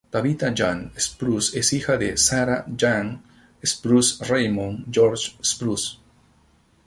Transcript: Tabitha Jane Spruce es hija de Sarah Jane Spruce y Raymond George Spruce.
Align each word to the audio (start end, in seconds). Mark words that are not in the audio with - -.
Tabitha 0.13 0.47
Jane 0.59 0.93
Spruce 0.97 1.59
es 1.59 1.73
hija 1.73 1.95
de 1.95 2.17
Sarah 2.17 2.65
Jane 2.75 3.19
Spruce 3.63 4.15
y 4.19 4.27
Raymond 4.27 4.87
George 4.91 5.37
Spruce. 5.43 5.97